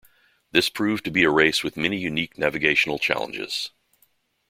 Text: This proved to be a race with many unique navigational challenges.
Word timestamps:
This 0.51 0.67
proved 0.67 1.05
to 1.05 1.11
be 1.11 1.23
a 1.23 1.29
race 1.29 1.63
with 1.63 1.77
many 1.77 1.95
unique 1.99 2.35
navigational 2.35 2.97
challenges. 2.97 3.69